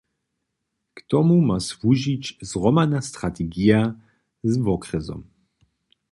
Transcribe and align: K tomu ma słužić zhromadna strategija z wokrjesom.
K 0.95 1.03
tomu 1.07 1.41
ma 1.41 1.59
słužić 1.59 2.37
zhromadna 2.41 3.01
strategija 3.01 3.93
z 4.43 4.57
wokrjesom. 4.57 5.23